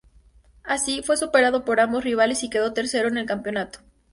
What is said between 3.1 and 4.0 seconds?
el campeonato.